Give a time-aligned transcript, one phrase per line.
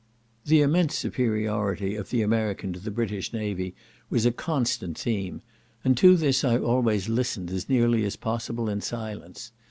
[0.47, 3.75] The immense superiority of the American to the British navy
[4.09, 5.43] was a constant theme,
[5.83, 9.51] and to this I always listened, as nearly as possible, in silence.